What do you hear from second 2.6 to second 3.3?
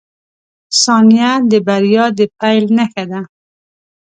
نښه ده.